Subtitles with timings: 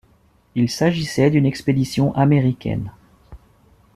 [0.55, 2.91] Il s'agissait d'une expédition américaine.